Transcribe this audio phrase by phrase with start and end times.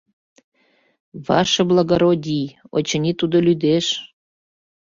[1.27, 3.85] Ваше благородий, очыни, тудо лӱдеш.